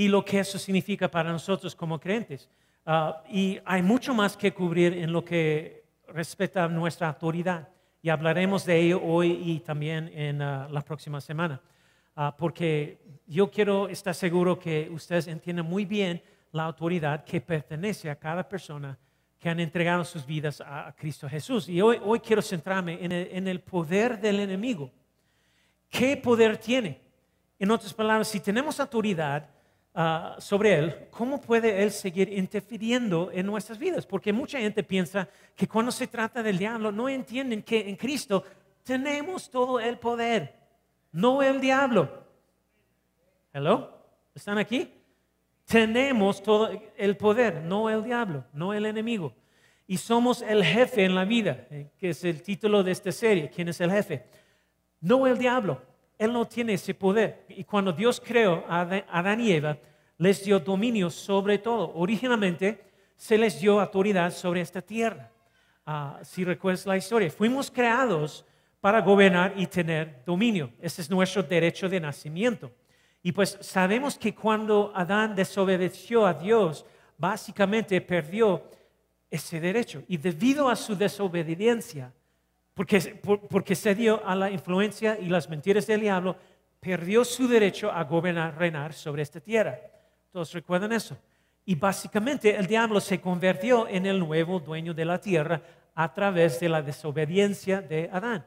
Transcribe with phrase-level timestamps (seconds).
[0.00, 2.48] y lo que eso significa para nosotros como creyentes.
[2.86, 7.68] Uh, y hay mucho más que cubrir en lo que respecta a nuestra autoridad.
[8.00, 11.60] Y hablaremos de ello hoy y también en uh, la próxima semana.
[12.38, 16.22] porque yo quiero estar seguro que ustedes entiendan muy bien
[16.52, 18.98] la autoridad que pertenece a cada persona
[19.38, 21.68] que han entregado sus vidas a Cristo Jesús.
[21.68, 24.90] Y hoy, hoy quiero centrarme en el, poder del enemigo.
[25.90, 27.02] ¿Qué poder tiene?
[27.58, 29.59] En otras palabras, si tenemos autoridad
[30.00, 34.06] ah, sobre él, ¿cómo puede él seguir interfiriendo en nuestras vidas?
[34.06, 38.44] Porque mucha gente piensa que cuando se trata del diablo, no entienden que en Cristo
[38.82, 40.54] tenemos todo el poder,
[41.12, 42.24] no el diablo.
[43.52, 43.90] ¿Hello?
[44.34, 44.92] ¿Están aquí?
[45.66, 49.34] Tenemos todo el poder, no el diablo, no el enemigo.
[49.86, 53.50] Y somos el jefe en la vida, eh, que es el título de esta serie.
[53.50, 54.24] ¿Quién es el jefe?
[55.00, 55.82] No el diablo.
[56.16, 57.44] Él no tiene ese poder.
[57.48, 59.78] Y cuando Dios creó a Adán y Eva,
[60.20, 61.92] les dio dominio sobre todo.
[61.94, 62.78] Originalmente
[63.16, 65.30] se les dio autoridad sobre esta tierra.
[65.86, 68.44] Ah, si recuerdas la historia, fuimos creados
[68.82, 70.72] para gobernar y tener dominio.
[70.80, 72.70] Ese es nuestro derecho de nacimiento.
[73.22, 76.84] Y pues sabemos que cuando Adán desobedeció a Dios,
[77.16, 78.62] básicamente perdió
[79.30, 80.02] ese derecho.
[80.06, 82.12] Y debido a su desobediencia,
[82.74, 83.00] porque,
[83.48, 86.36] porque se dio a la influencia y las mentiras del diablo,
[86.78, 89.78] perdió su derecho a gobernar, reinar sobre esta tierra.
[90.30, 91.16] Todos recuerdan eso.
[91.64, 95.62] Y básicamente el diablo se convirtió en el nuevo dueño de la tierra
[95.94, 98.46] a través de la desobediencia de Adán.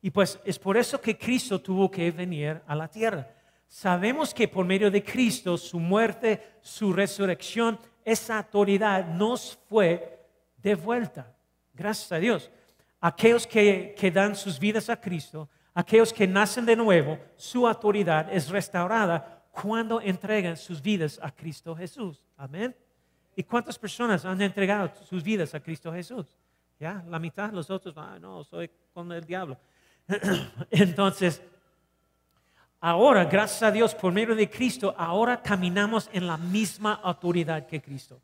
[0.00, 3.26] Y pues es por eso que Cristo tuvo que venir a la tierra
[3.74, 10.20] Sabemos que por medio de Cristo, su muerte, su resurrección, esa autoridad nos fue
[10.58, 11.34] devuelta.
[11.72, 12.52] Gracias a Dios.
[13.00, 18.32] Aquellos que, que dan sus vidas a Cristo, aquellos que nacen de nuevo, su autoridad
[18.32, 22.22] es restaurada cuando entregan sus vidas a Cristo Jesús.
[22.36, 22.74] Amén.
[23.36, 26.26] ¿Y cuántas personas han entregado sus vidas a Cristo Jesús?
[26.78, 29.56] Ya, la mitad, los otros, ah, no, soy con el diablo.
[30.70, 31.40] Entonces,
[32.86, 37.80] Ahora, gracias a Dios, por medio de Cristo, ahora caminamos en la misma autoridad que
[37.80, 38.20] Cristo.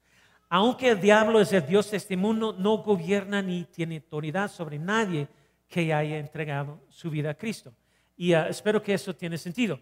[0.50, 4.78] Aunque el diablo es el Dios de este mundo, no gobierna ni tiene autoridad sobre
[4.78, 5.28] nadie
[5.66, 7.72] que haya entregado su vida a Cristo.
[8.18, 9.80] Y ah, espero que eso tiene sentido.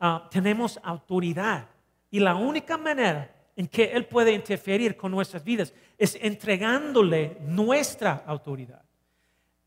[0.00, 1.66] Ah, tenemos autoridad
[2.10, 8.22] y la única manera en que Él puede interferir con nuestras vidas es entregándole nuestra
[8.26, 8.82] autoridad.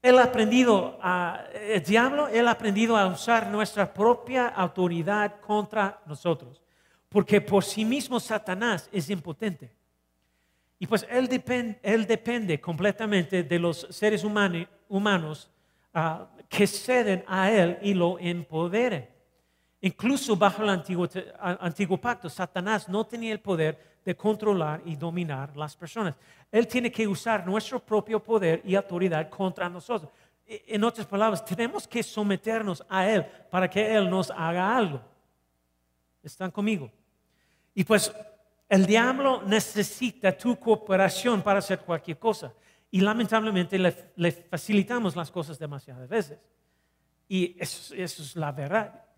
[0.01, 6.01] Él ha aprendido, a, el diablo, él ha aprendido a usar nuestra propia autoridad contra
[6.07, 6.59] nosotros.
[7.07, 9.71] Porque por sí mismo Satanás es impotente.
[10.79, 15.51] Y pues él, depende completamente de los seres humanos
[15.93, 19.07] ah, que ceden a él y lo empoderen.
[19.81, 25.75] Incluso bajo el antiguo, pacto, Satanás no tenía el poder de controlar y dominar las
[25.75, 26.15] personas.
[26.51, 30.11] Él tiene que usar nuestro propio poder y autoridad contra nosotros.
[30.45, 35.01] E, en otras palabras, tenemos que someternos a Él para que Él nos haga algo.
[36.21, 36.91] ¿Están conmigo?
[37.73, 38.13] Y pues
[38.69, 42.53] el diablo necesita tu cooperación para hacer cualquier cosa.
[42.91, 46.37] Y lamentablemente le, facilitamos las cosas demasiadas veces.
[47.27, 49.10] Y eso es la verdad.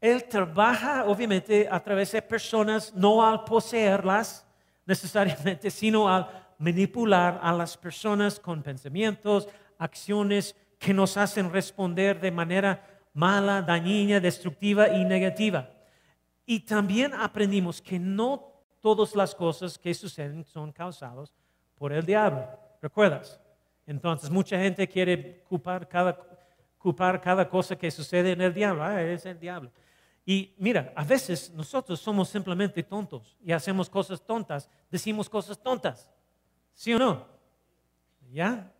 [0.00, 4.46] Él trabaja obviamente a través de personas, no al poseerlas
[4.86, 6.28] necesariamente, sino al
[6.58, 14.20] manipular a las personas con pensamientos, acciones que nos hacen responder de manera mala, dañina,
[14.20, 15.70] destructiva y negativa.
[16.46, 21.34] Y también aprendimos que no todas las cosas que suceden son causadas
[21.76, 22.46] por el diablo.
[22.80, 23.38] ¿Recuerdas?
[23.86, 26.18] Entonces mucha gente quiere culpar cada,
[26.78, 28.82] culpar cada cosa que sucede en el diablo.
[28.82, 29.70] Ah, es el diablo.
[30.24, 36.08] Y mira, a veces nosotros somos simplemente tontos y hacemos cosas tontas, decimos cosas tontas.
[36.74, 37.26] ¿Sí o no?
[38.32, 38.72] ¿Ya?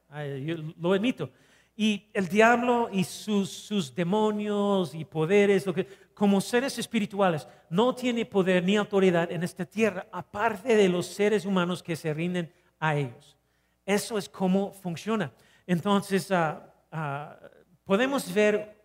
[0.45, 1.31] Yo lo admito.
[1.77, 7.95] Y el diablo y sus, sus demonios y poderes, lo que, como seres espirituales, no
[7.95, 12.53] tiene poder ni autoridad en esta tierra, aparte de los seres humanos que se rinden
[12.79, 13.37] a ellos.
[13.87, 15.33] Eso es cómo funciona.
[15.67, 16.59] Entonces, uh,
[16.95, 17.33] uh,
[17.85, 18.80] podemos ver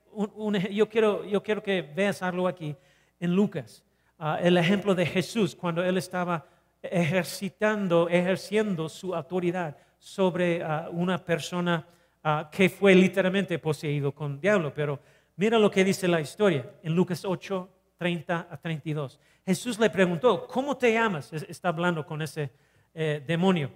[0.71, 2.75] yo, quiero, yo quiero que veas algo aquí
[3.19, 3.83] en Lucas.
[4.17, 6.45] ah, el ejemplo de Jesús cuando él estaba
[6.81, 11.87] ejercitando, ejerciendo su autoridad sobre ah, una persona
[12.23, 14.73] ah, que fue literalmente poseído con diablo.
[14.73, 14.99] Pero
[15.35, 19.19] mira lo que dice la historia en Lucas 8, 30 a 32.
[19.45, 21.31] Jesús le preguntó, ¿cómo te llamas?
[21.33, 22.51] Está hablando con ese
[22.93, 23.71] eh, demonio.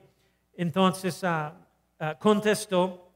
[0.56, 1.24] Entonces
[2.18, 3.09] contestó,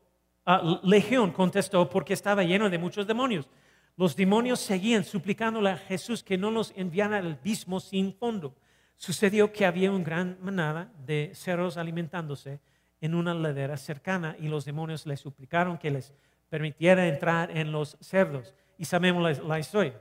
[0.84, 3.48] Legión contestó porque estaba lleno de muchos demonios.
[3.96, 8.56] Los demonios seguían suplicándole a Jesús que no los enviara al abismo sin fondo.
[8.98, 12.60] Sucedió que había una gran manada de cerros alimentándose
[13.00, 16.14] en una ladera cercana y los demonios le suplicaron que les
[16.50, 18.54] permitiera entrar en los cerdos.
[18.78, 20.00] Y sabemos la, historia.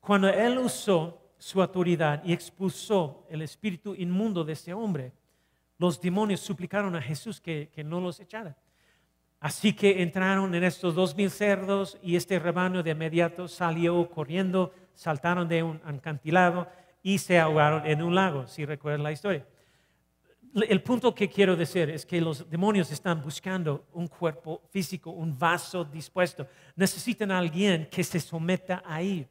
[0.00, 5.12] Cuando él usó su autoridad y expulsó el espíritu inmundo de ese hombre,
[5.78, 8.56] los demonios suplicaron a Jesús que no los echara.
[9.40, 14.74] Así que entraron en estos dos mil cerdos y este rebaño de inmediato salió corriendo,
[14.94, 16.66] saltaron de un acantilado
[17.02, 19.46] y se ahogaron en un lago, si recuerdan la historia.
[20.54, 25.38] El punto que quiero decir es que los demonios están buscando un cuerpo físico, un
[25.38, 26.46] vaso dispuesto.
[26.74, 29.28] Necesitan a alguien que se someta a ellos.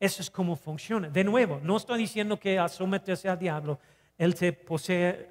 [0.00, 1.08] Eso es como funciona.
[1.08, 3.78] De nuevo, no estoy diciendo que al someterse al diablo,
[4.18, 4.58] él se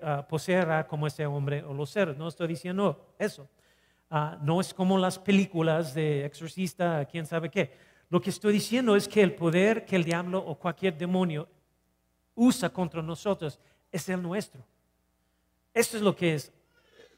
[0.02, 2.16] ah, poseerá como ese hombre o los seres.
[2.16, 3.50] No estoy diciendo eso.
[4.16, 7.72] Ah, no es como las películas de exorcista, quién sabe qué.
[8.10, 11.50] Lo que estoy diciendo es que el poder que el diablo o cualquier demonio
[12.36, 13.60] usa contra nosotros
[13.92, 14.64] es el nuestro.
[15.74, 16.52] Eso es lo que es.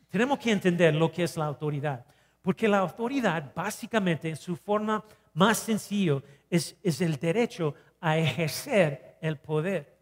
[0.07, 2.05] Tenemos que entender lo que es la autoridad.
[2.41, 5.03] Porque la autoridad, básicamente, en su forma
[5.33, 9.97] más sencilla, es, es el derecho a ejercer el poder.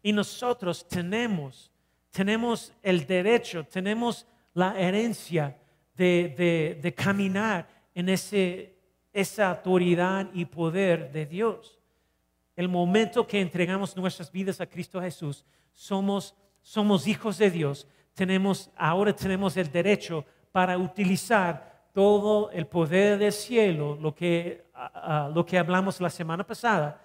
[0.00, 1.72] Y nosotros tenemos,
[2.12, 5.58] tenemos el derecho, tenemos la herencia
[5.94, 8.76] de, caminar en ese,
[9.12, 11.78] esa autoridad y poder de Dios.
[12.56, 17.86] El momento que entregamos nuestras vidas a Cristo Jesús, somos, somos hijos de Dios.
[18.14, 24.66] Tenemos, ahora tenemos el derecho para utilizar todo el poder del cielo, lo que,
[25.34, 27.00] lo que hablamos la semana pasada.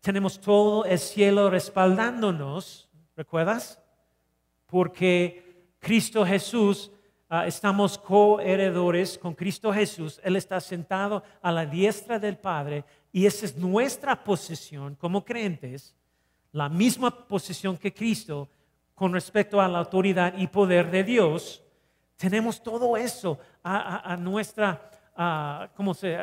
[0.00, 3.80] Tenemos todo el cielo respaldándonos, ¿recuerdas?
[4.66, 6.91] Porque Cristo Jesús
[7.34, 10.20] Ah, estamos coheredores con Cristo Jesús.
[10.22, 15.94] Él está sentado a la diestra del Padre y esa es nuestra posición como creyentes,
[16.52, 18.50] la misma posición que Cristo
[18.94, 21.62] con respecto a la autoridad y poder de Dios.
[22.18, 26.18] Tenemos todo eso a, nuestra, ¿cómo se?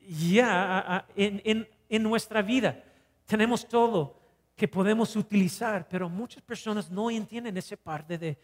[0.00, 2.76] Ya en, en nuestra vida.
[3.24, 4.18] Tenemos todo
[4.56, 8.36] que podemos utilizar, pero muchas personas no entienden esa parte de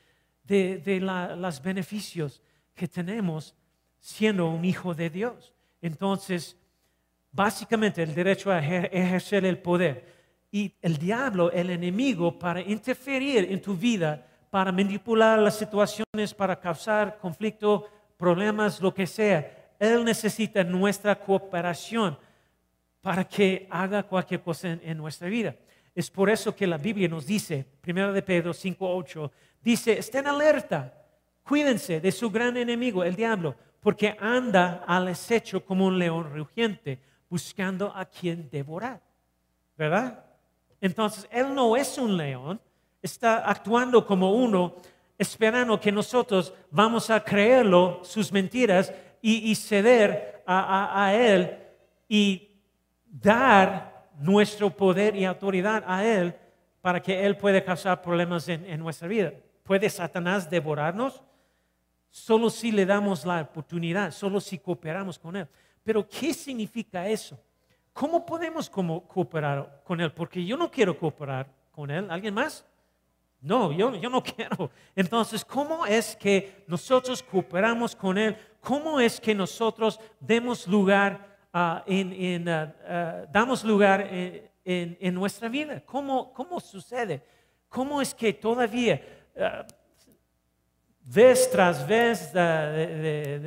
[0.47, 2.43] de, los beneficios
[2.75, 3.55] que tenemos
[4.01, 5.53] siendo un hijo de Dios.
[5.81, 6.57] Entonces,
[7.33, 10.15] básicamente el derecho a ejercer el poder.
[10.51, 16.59] Y el diablo, el enemigo, para interferir en tu vida, para manipular las situaciones, para
[16.59, 22.19] causar conflicto, problemas, lo que sea, él necesita nuestra cooperación
[23.03, 25.55] para que haga cualquier cosa en, en nuestra vida.
[25.95, 29.31] Es por eso que la Biblia nos dice, 1 de Pedro 5.8,
[29.67, 30.95] Dice, estén alerta,
[31.43, 37.01] cuídense de su gran enemigo, el diablo, porque anda al acecho como un león rugiente,
[37.29, 39.03] buscando a quien devorar.
[39.77, 40.25] ¿Verdad?
[40.81, 42.61] Entonces, él no es un león,
[43.03, 44.77] está actuando como uno,
[45.19, 51.59] esperando que nosotros vamos a creerlo, sus mentiras, y, ceder a, él
[52.09, 52.53] y
[53.05, 56.37] dar nuestro poder y autoridad a él
[56.81, 59.33] para que él pueda causar problemas en nuestra vida.
[59.67, 61.21] ¿Puede Satanás devorarnos?
[62.09, 65.49] Solo si le damos la oportunidad, solo si cooperamos con Él.
[65.83, 67.39] Pero ¿qué significa eso?
[67.93, 70.13] ¿Cómo podemos cooperar con Él?
[70.13, 72.09] Porque yo no quiero cooperar con Él.
[72.11, 72.65] ¿Alguien más?
[73.41, 74.71] No, yo, yo no quiero.
[74.95, 78.37] Entonces, ¿cómo es que nosotros cooperamos con Él?
[78.61, 81.39] ¿Cómo es que nosotros demos lugar,
[81.87, 82.45] en,
[83.33, 85.83] damos lugar en, en, nuestra vida?
[85.85, 87.23] ¿Cómo, ¿Cómo sucede?
[87.69, 89.03] ¿Cómo es que todavía
[91.03, 92.33] vez tras vez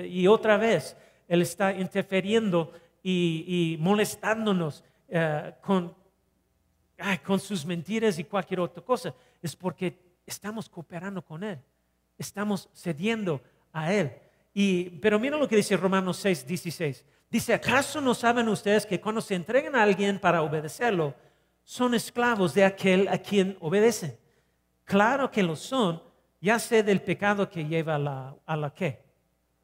[0.05, 0.95] y otra vez
[1.27, 5.95] Él está interfiriendo y, molestándonos eh, con,
[7.25, 9.13] con sus mentiras y cualquier otra cosa.
[9.41, 11.59] Es porque estamos cooperando con Él,
[12.17, 13.41] estamos cediendo
[13.73, 14.11] a Él.
[14.53, 17.05] Y, pero mira lo que dice Romanos 6, 16.
[17.29, 21.13] Dice, ¿acaso no saben ustedes que cuando se entregan a alguien para obedecerlo,
[21.63, 24.17] son esclavos de aquel a quien obedecen?
[24.89, 26.01] Claro que lo son,
[26.41, 28.99] ya sea del pecado que lleva a la, a la qué,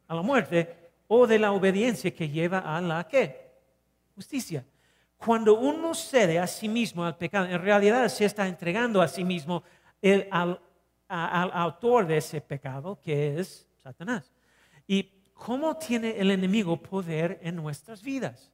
[0.07, 3.51] a la muerte, o de la obediencia que lleva a la qué,
[4.13, 4.63] justicia.
[5.17, 9.23] cuando uno cede a sí mismo al pecado, en realidad se está entregando a sí
[9.23, 9.63] mismo
[10.29, 10.61] al,
[11.07, 14.31] al autor de ese pecado, que es Satanás.
[14.85, 18.51] ¿Y cómo tiene el enemigo poder en nuestras vidas?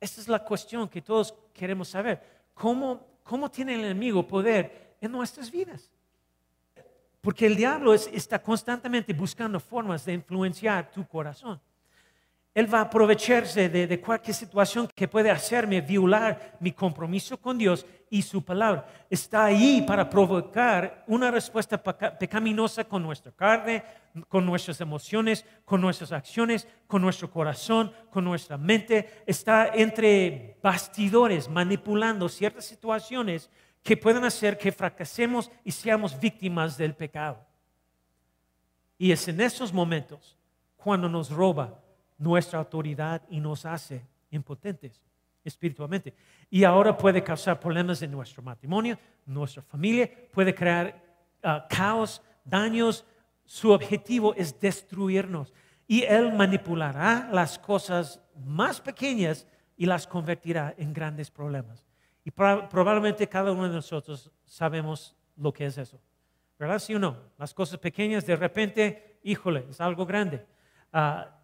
[0.00, 2.20] Esa es la cuestión que todos queremos saber.
[2.54, 5.92] ¿Cómo, cómo tiene el enemigo poder en nuestras vidas?
[7.20, 11.60] Porque el diablo está constantemente buscando formas de influenciar tu corazón.
[12.58, 17.86] Él va a aprovecharse de, cualquier situación que puede hacerme violar mi compromiso con Dios
[18.10, 18.84] y su palabra.
[19.08, 23.84] Está ahí para provocar una respuesta pecaminosa con nuestra carne,
[24.28, 29.22] con nuestras emociones, con nuestras acciones, con nuestro corazón, con nuestra mente.
[29.24, 33.50] Está entre bastidores manipulando ciertas situaciones
[33.82, 37.44] que pueden hacer que fracasemos y seamos víctimas del pecado.
[38.98, 40.36] Y es en esos momentos
[40.76, 41.80] cuando nos roba
[42.18, 45.00] nuestra autoridad y nos hace impotentes
[45.44, 46.14] espiritualmente.
[46.50, 51.02] Y ahora puede causar problemas en nuestro matrimonio, nuestra familia, puede crear
[51.42, 53.04] ah, caos, daños.
[53.44, 55.52] Su objetivo es destruirnos.
[55.86, 61.87] Y Él manipulará las cosas más pequeñas y las convertirá en grandes problemas.
[62.28, 65.98] Y probablemente cada uno de nosotros sabemos lo que es eso.
[66.58, 66.78] ¿Verdad?
[66.78, 67.16] ¿Sí o no?
[67.38, 70.44] Las cosas pequeñas de repente, híjole, es algo grande.
[70.92, 71.40] Ah,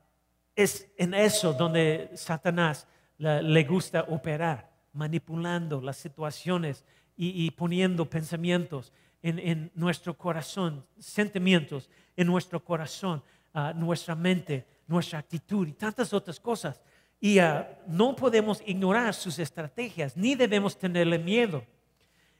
[0.54, 2.86] es en eso donde Satanás
[3.16, 6.84] le gusta operar, manipulando las situaciones
[7.16, 13.22] y, poniendo pensamientos en, nuestro corazón, sentimientos en nuestro corazón,
[13.54, 16.78] ah, nuestra mente, nuestra actitud y tantas otras cosas.
[17.24, 21.64] Y ah, no podemos ignorar sus estrategias, ni debemos tenerle miedo.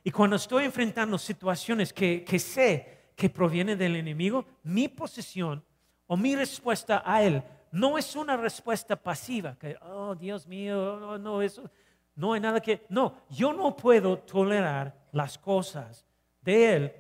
[0.02, 5.64] Y cuando estoy enfrentando situaciones que, que sé que provienen del enemigo, mi posición
[6.06, 11.16] o mi respuesta a él no es una respuesta pasiva, que, oh Dios mío, no,
[11.16, 11.70] no, eso,
[12.14, 16.04] no hay nada que, no, yo no puedo tolerar las cosas
[16.42, 16.92] de Él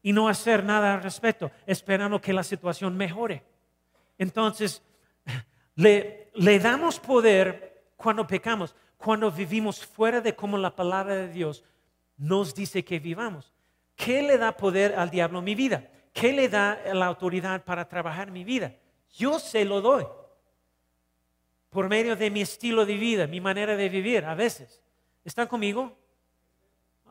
[0.00, 3.42] y no hacer nada al respecto, esperando que la situación mejore.
[4.16, 4.82] Entonces,
[5.74, 11.64] le, le damos poder cuando pecamos, cuando vivimos fuera de como la palabra de Dios
[12.16, 13.52] nos dice que vivamos.
[13.94, 15.90] ¿Qué le da poder al diablo mi vida?
[16.12, 18.74] ¿Qué le da la autoridad para trabajar mi vida?
[19.14, 20.06] Yo se lo doy
[21.70, 24.82] por medio de mi estilo de vida, mi manera de vivir, a veces.
[25.24, 25.94] ¿Están conmigo?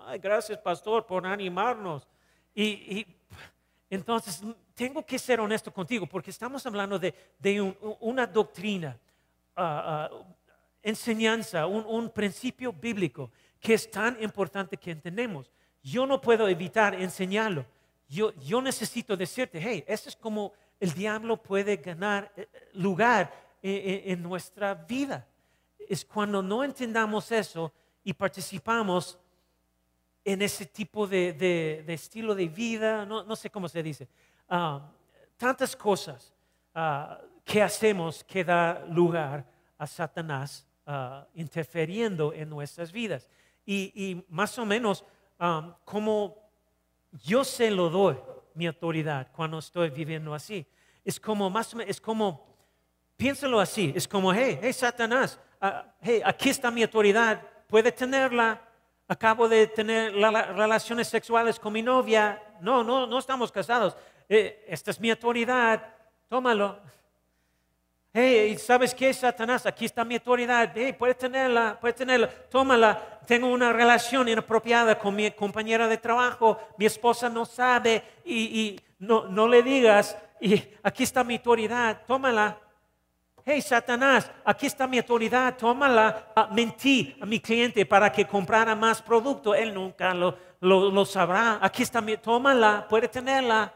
[0.06, 2.08] Ay, gracias, pastor, por animarnos.
[2.54, 3.06] Y,
[3.90, 4.42] entonces,
[4.74, 7.14] tengo que ser honesto contigo, porque estamos hablando de,
[8.00, 8.98] una doctrina,
[9.56, 10.10] ah,
[10.82, 15.52] enseñanza, un, principio bíblico que es tan importante que entendemos.
[15.82, 17.66] Yo no puedo evitar enseñarlo.
[18.08, 24.22] Yo, yo necesito decirte, hey, eso es como el diablo puede ganar eh, lugar en
[24.22, 25.28] nuestra vida.
[25.80, 29.18] Es cuando no entendamos eso y participamos
[30.26, 34.08] en ese tipo de, estilo de vida, no, sé cómo se dice,
[34.50, 34.92] ah,
[35.38, 36.34] tantas cosas
[37.46, 39.46] que hacemos que da lugar
[39.78, 43.30] a Satanás uh, interfiriendo en nuestras vidas.
[43.66, 45.04] Y, más o menos
[45.86, 46.38] como
[47.12, 48.16] yo se lo doy
[48.54, 50.66] mi autoridad cuando estoy viviendo así.
[51.04, 52.46] Es como, más es como,
[53.18, 58.62] piénsalo así, es como, hey, hey, Satanás, ah, hey, aquí está mi autoridad, puede tenerla.
[59.08, 62.42] Acabo de tener relaciones sexuales con mi novia.
[62.60, 63.96] No, no, no estamos casados.
[64.28, 65.94] Eh, esta es mi autoridad,
[66.28, 66.80] tómalo.
[68.18, 69.66] Hey, ¿sabes qué, Satanás?
[69.66, 70.72] Aquí está mi autoridad.
[70.74, 73.20] Hey, puedes tenerla, puedes tenerla, tómala.
[73.28, 76.58] Tengo una relación inapropiada con mi compañera de trabajo.
[76.78, 80.18] Mi esposa no sabe y, no, le digas.
[80.40, 82.58] Y aquí está mi autoridad, tómala.
[83.44, 86.32] Hey, Satanás, aquí está mi autoridad, tómala.
[86.38, 89.54] Ah, mentí a mi cliente para que comprara más producto.
[89.54, 91.60] Él nunca lo, lo sabrá.
[91.62, 93.74] Aquí está mi, tómala, puede tenerla.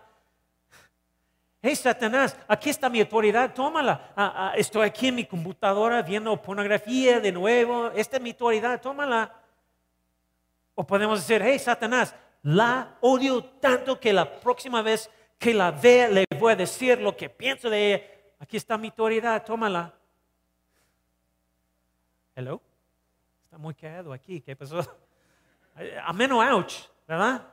[1.62, 4.14] Hey Satanás, aquí está mi autoridad, tómala.
[4.16, 7.92] Ah, ah, estoy aquí en mi computadora viendo pornografía de nuevo.
[7.92, 9.36] Esta es mi autoridad, tómala.
[10.74, 16.08] O podemos decir, hey Satanás, la odio tanto que la próxima vez que la vea
[16.08, 18.06] le voy a decir lo que pienso de ella.
[18.40, 19.94] Aquí está mi autoridad, tómala.
[22.36, 22.62] Hello.
[23.44, 24.40] Está muy callado aquí.
[24.40, 24.80] ¿Qué pasó?
[26.06, 27.46] Ameno, ouch, ¿verdad?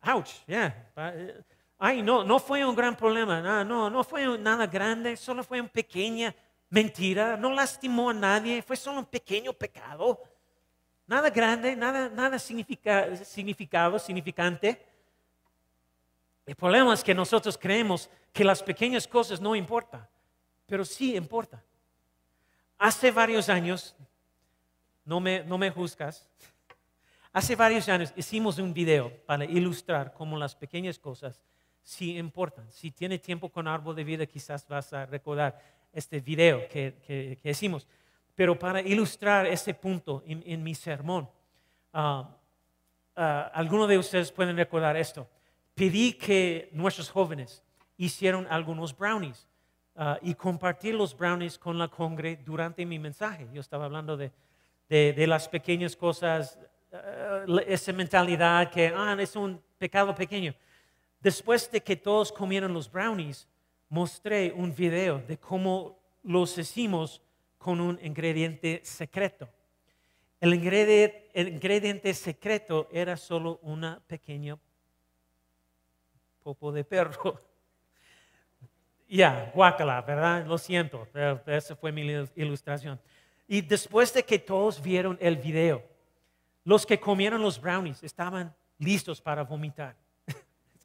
[0.00, 1.42] Ouch, yeah.
[1.78, 5.60] Ay, no, no fue un gran problema, no, no, no fue nada grande, solo fue
[5.60, 6.34] una pequeña
[6.70, 10.20] mentira, no lastimó a nadie, fue solo un pequeño pecado.
[11.06, 14.86] Nada grande, nada, nada significado, significante.
[16.46, 20.06] El problema es que nosotros creemos que las pequeñas cosas no importan,
[20.66, 21.62] pero sí importa.
[22.78, 23.94] Hace varios años
[25.04, 26.28] no me, no me juzgas.
[27.32, 31.40] Hace varios años hicimos un video para ilustrar cómo las pequeñas cosas
[31.84, 32.66] sí importan.
[32.72, 35.60] Si tiene tiempo con árbol de vida, quizás vas a recordar
[35.92, 37.86] este video que, que, hicimos.
[38.34, 41.28] Pero para ilustrar ese punto en, mi sermón,
[41.92, 42.24] uh,
[43.14, 45.28] algunos de ustedes pueden recordar esto.
[45.74, 47.62] Pedí que nuestros jóvenes
[47.96, 49.46] hicieron algunos brownies
[49.96, 53.48] ah, y compartir los brownies con la congre durante mi mensaje.
[53.52, 54.32] Yo estaba hablando de,
[54.88, 56.58] de, las pequeñas cosas,
[56.92, 60.54] ah, esa mentalidad que ah, es un pecado pequeño.
[61.24, 63.48] Después de que todos comieron los brownies,
[63.88, 67.22] mostré un video de cómo los hicimos
[67.56, 69.48] con un ingrediente secreto.
[70.38, 74.58] El ingrediente, secreto era solo una pequeña
[76.42, 77.40] popo de perro.
[79.06, 80.44] Ya, guácala, ¿verdad?
[80.46, 81.06] Lo siento,
[81.46, 82.02] esa fue mi
[82.34, 82.98] ilustración.
[83.46, 85.84] Y después de que todos vieron el video,
[86.64, 89.94] los que comieron los brownies estaban listos para vomitar.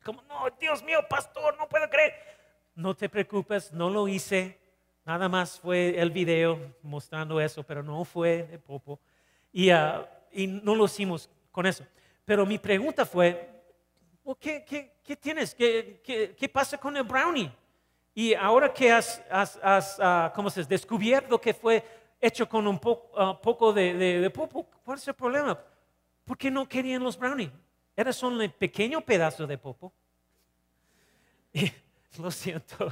[0.04, 2.14] Como, no, Dios mío, pastor, no puedo creer.
[2.76, 4.60] No te preocupes, no lo hice.
[5.06, 9.00] Nada más fue el video mostrando eso, pero no fue de popo.
[9.52, 10.08] Y, ah,
[10.64, 11.86] no lo hicimos con eso.
[12.26, 13.50] Pero mi pregunta fue,
[14.40, 14.64] ¿qué,
[15.04, 15.56] qué, tienes?
[15.56, 17.52] ¿Qué, ¿Qué, pasa con el brownie?
[18.14, 21.84] Y ahora que has, ah, ¿cómo se descubierto que fue
[22.22, 22.80] hecho con un
[23.18, 25.58] ah, poco de, de, popo, ¿cuál es el problema?
[26.26, 27.52] ¿Por qué no querían los brownies?
[28.00, 29.92] Era solo un pequeño pedazo de popo.
[32.18, 32.88] lo siento.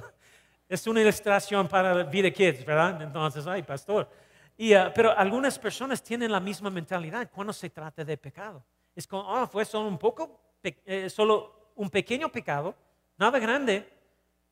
[0.67, 3.01] Es una ilustración para Vida Kids, ¿verdad?
[3.01, 4.09] Entonces, ay, pastor.
[4.57, 8.61] Y, ah, pero algunas personas tienen la misma mentalidad cuando se trata de pecado.
[8.93, 12.75] Es como, ah, fue solo un poco, eh, solo un pequeño pecado,
[13.17, 13.89] nada grande.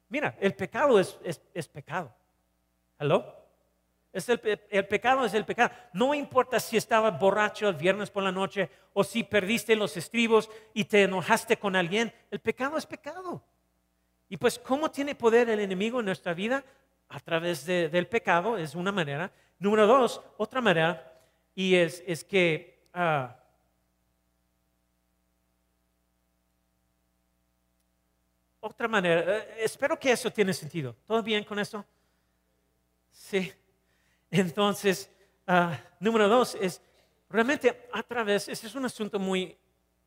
[0.08, 1.20] Mira, el pecado es,
[1.54, 2.16] es, pecado.
[2.98, 3.26] ¿Hello?
[4.16, 5.76] Es el, pecado es el pecado.
[5.92, 10.50] No importa si estabas borracho el viernes por la noche o si perdiste los estribos
[10.74, 12.14] y te enojaste con alguien.
[12.32, 13.44] El pecado es pecado.
[14.30, 16.64] Y pues, ¿cómo tiene poder el enemigo en nuestra vida?
[17.10, 19.34] A través del pecado, es una manera.
[19.60, 21.14] Número dos, otra manera,
[21.54, 23.38] y es, es que ah,
[28.62, 30.96] otra manera, eh, espero que eso tiene sentido.
[31.06, 31.86] ¿Todo bien con eso?
[33.12, 33.52] Sí.
[34.38, 35.10] Entonces,
[35.48, 36.82] ah, número dos es
[37.30, 39.58] realmente a través, ese es un asunto muy,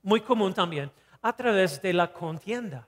[0.03, 0.91] muy común también,
[1.23, 2.87] a través de la contienda.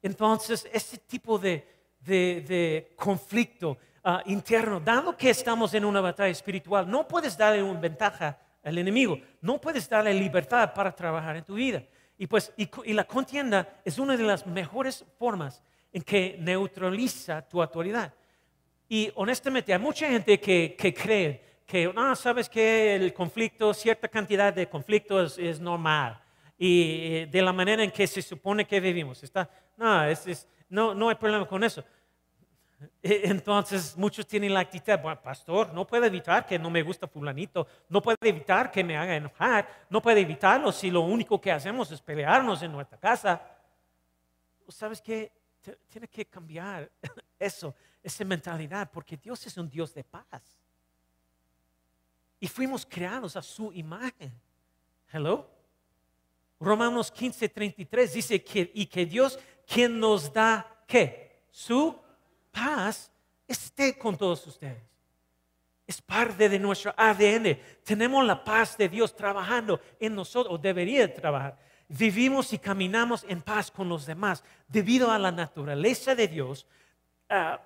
[0.00, 1.66] Entonces, ese tipo de,
[1.98, 7.80] de, conflicto ah, interno, dado que estamos en una batalla espiritual, no puedes darle una
[7.80, 11.82] ventaja al enemigo, no puedes darle libertad para trabajar en tu vida.
[12.16, 17.60] Y, pues, y, la contienda es una de las mejores formas en que neutraliza tu
[17.60, 18.14] autoridad.
[18.92, 24.08] Y honestamente, hay mucha gente que, que cree que, no, sabes que el conflicto, cierta
[24.08, 26.20] cantidad de conflictos es normal
[26.58, 29.22] y de la manera en que se supone que vivimos.
[29.22, 31.84] Está, no, es, no, no hay problema con eso.
[33.00, 37.06] E, entonces muchos tienen la actitud, bueno, pastor, no puede evitar que no me gusta
[37.06, 41.52] fulanito, no puede evitar que me haga enojar, no puede evitarlo si lo único que
[41.52, 43.40] hacemos es pelearnos en nuestra casa.
[44.66, 45.30] ¿Sabes qué?
[45.86, 46.90] Tiene que cambiar
[47.38, 50.42] eso, esa mentalidad, porque Dios es un Dios de paz.
[52.38, 54.32] Y fuimos creados a su imagen.
[55.12, 55.48] Hello.
[56.58, 61.44] Romanos 15, 33 dice que, y que Dios, quien nos da, ¿qué?
[61.50, 61.98] Su
[62.50, 63.10] paz,
[63.46, 64.82] esté con todos ustedes.
[65.86, 67.58] Es parte de nuestro ADN.
[67.82, 71.58] Tenemos la paz de Dios trabajando en nosotros, o debería trabajar.
[71.88, 76.66] Vivimos y caminamos en paz con los demás debido a la naturaleza de Dios
[77.28, 77.60] ah,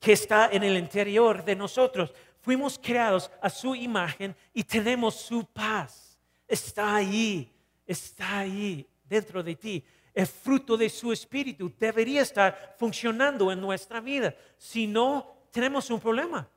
[0.00, 2.12] que está en el interior de nosotros.
[2.40, 6.18] Fuimos creados a su imagen y tenemos su paz.
[6.48, 7.52] Está ahí
[7.86, 9.84] está ahí dentro de ti.
[10.14, 14.34] El fruto de su espíritu debería estar funcionando en nuestra vida.
[14.58, 16.48] Si no, tenemos un problema.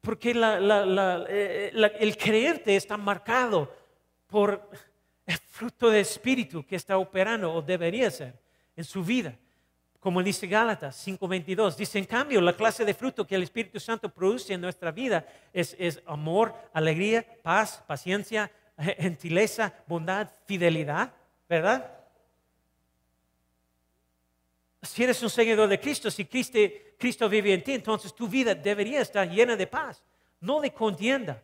[0.00, 3.74] Porque eh, el creyente está marcado
[4.26, 4.68] por
[5.26, 8.38] el fruto de espíritu que está operando o debería ser
[8.76, 9.36] en su vida.
[10.00, 14.08] Como dice Gálatas 5:22, dice en cambio la clase de fruto que el Espíritu Santo
[14.08, 21.12] produce en nuestra vida es, es amor, alegría, paz, paciencia, gentileza, bondad, fidelidad,
[21.46, 21.98] ¿verdad?
[24.82, 26.58] Si eres un seguidor de Cristo, si Cristo,
[26.98, 30.02] Cristo vive en ti, entonces tu vida debería estar llena de paz,
[30.40, 31.42] no de contienda.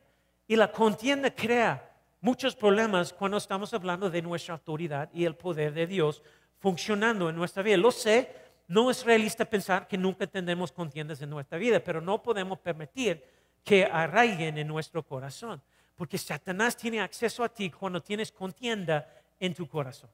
[0.49, 1.93] Y la contienda crea
[2.23, 6.23] muchos problemas cuando estamos hablando de nuestra autoridad y el poder de Dios
[6.59, 7.77] funcionando en nuestra vida.
[7.77, 12.23] Lo sé, no es realista pensar que nunca tendremos contiendas en nuestra vida, pero no
[12.23, 13.23] podemos permitir
[13.63, 15.63] que arraiguen en nuestro corazón.
[15.95, 20.11] Porque Satanás tiene acceso a ti cuando tienes contienda en tu corazón.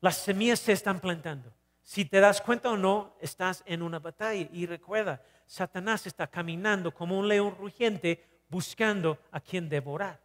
[0.00, 1.52] Las semillas se están plantando.
[1.82, 4.48] Si te das cuenta o no, estás en una batalla.
[4.52, 10.20] Y recuerda, Satanás está caminando como un león rugiente buscando a quien devorar.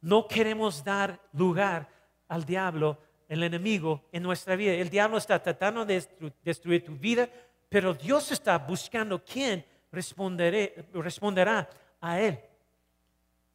[0.00, 1.88] No queremos dar lugar
[2.28, 4.72] al diablo, el enemigo, en nuestra vida.
[4.72, 6.04] El diablo está tratando de
[6.42, 7.28] destruir tu vida,
[7.68, 11.68] pero Dios está buscando quién responderá
[12.00, 12.38] a él.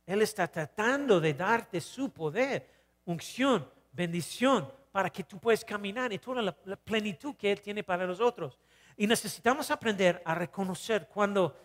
[0.05, 2.67] Él está tratando de darte su poder,
[3.05, 8.05] unción, bendición, para que tú puedas caminar en toda la, plenitud que Él tiene para
[8.05, 8.57] nosotros.
[8.97, 11.57] Y necesitamos aprender a reconocer cuando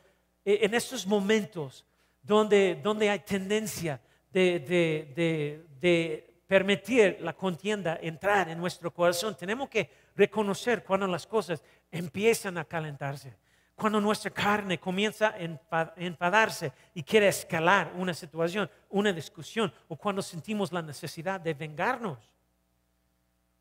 [0.45, 1.85] e, en estos momentos
[2.23, 4.01] donde, donde hay tendencia
[4.33, 11.27] de, de, de, permitir la contienda entrar en nuestro corazón, tenemos que reconocer cuando las
[11.27, 13.37] cosas empiezan a calentarse
[13.77, 20.23] cuando nuestra carne comienza a enfadarse y quiere escalar una situación, una discusión, o cuando
[20.23, 22.19] sentimos la necesidad de vengarnos.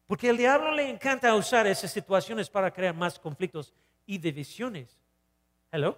[0.07, 3.73] Porque el diablo le encanta usar esas situaciones para crear más conflictos
[4.05, 4.97] y divisiones.
[5.69, 5.97] Hello.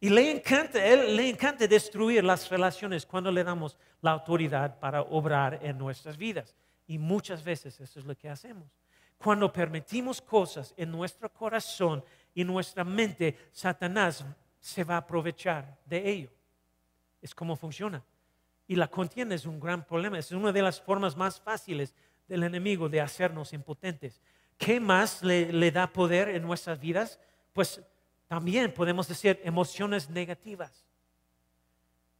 [0.00, 5.02] Y le encanta, él le encanta destruir las relaciones cuando le damos la autoridad para
[5.02, 6.54] obrar en nuestras vidas.
[6.86, 8.70] Y muchas veces eso es lo que hacemos.
[9.18, 14.24] Cuando permitimos cosas en nuestro corazón y nuestra mente, Satanás
[14.60, 16.30] se va a aprovechar de ello.
[17.20, 18.02] Es como funciona.
[18.68, 20.18] Y la contienda es un gran problema.
[20.18, 21.94] Es una de las formas más fáciles
[22.28, 24.20] del enemigo de hacernos impotentes.
[24.56, 27.18] ¿Qué más le, da poder en nuestras vidas?
[27.52, 27.82] Pues
[28.28, 30.84] también podemos decir emociones negativas.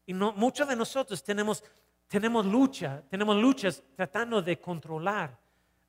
[0.06, 1.62] Y muchos de nosotros tenemos,
[2.08, 5.38] tenemos lucha, tenemos luchas tratando de controlar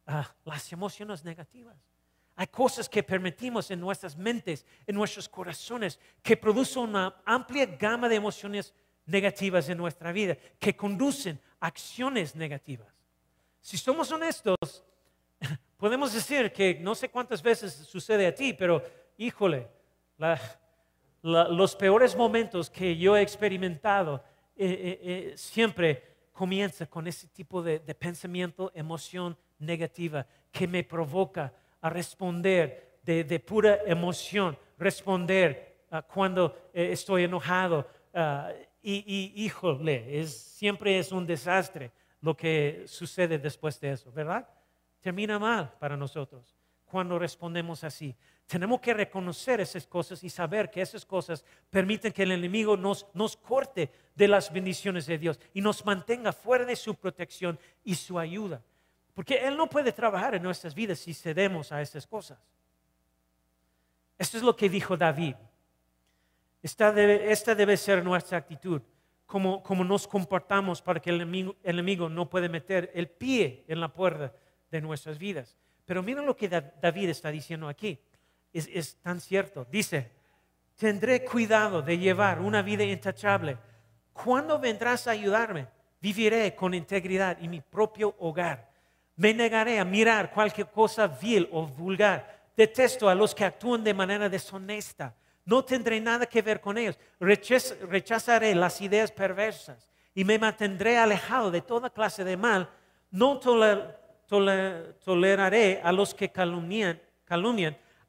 [0.06, 1.78] ah, las emociones negativas.
[2.36, 8.10] Hay cosas que permitimos en nuestras mentes, en nuestros corazones, que producen una amplia gama
[8.10, 8.74] de emociones
[9.06, 12.94] negativas en nuestra vida, que conducen acciones negativas.
[13.62, 14.58] Si somos honestos,
[15.78, 18.84] podemos decir que no sé cuántas veces sucede a ti, pero
[19.18, 19.79] híjole,
[21.22, 24.24] los peores momentos que yo he experimentado
[24.56, 26.04] eh, eh, eh, siempre
[26.34, 33.80] comienza con ese tipo de pensamiento, emoción negativa que me provoca a responder de, pura
[33.86, 37.88] emoción, responder ah, cuando estoy enojado.
[38.14, 38.52] Ah,
[38.82, 44.48] y, híjole, es, siempre es un desastre lo que sucede después de eso, ¿verdad?
[45.02, 46.56] Termina mal para nosotros
[46.86, 48.16] cuando respondemos así.
[48.50, 53.06] Tenemos que reconocer esas cosas y saber que esas cosas permiten que el enemigo nos,
[53.14, 57.94] nos corte de las bendiciones de Dios y nos mantenga fuera de su protección y
[57.94, 58.60] su ayuda.
[59.14, 62.40] Porque Él no puede trabajar en nuestras vidas si cedemos a estas cosas.
[64.18, 65.36] Esto es lo que dijo David.
[66.64, 68.82] Esta debe, ser nuestra actitud,
[69.28, 71.22] como, nos comportamos para que el
[71.62, 74.34] enemigo, no pueda meter el pie en la puerta
[74.72, 75.56] de nuestras vidas.
[75.86, 78.00] Pero mira lo que David está diciendo aquí.
[78.54, 79.66] Es, tan cierto.
[79.70, 80.12] Dice,
[80.76, 83.58] tendré cuidado de llevar una vida intachable.
[84.14, 85.68] ¿Cuándo vendrás a ayudarme?
[86.02, 88.70] Viviré con integridad en mi propio hogar.
[89.16, 92.40] Me negaré a mirar cualquier cosa vil o vulgar.
[92.56, 95.14] Detesto a los que actúan de manera deshonesta.
[95.46, 96.98] No tendré nada que ver con ellos.
[97.20, 102.70] rechazaré las ideas perversas y me mantendré alejado de toda clase de mal.
[103.12, 103.40] No
[105.04, 107.00] toleraré a los que calumnian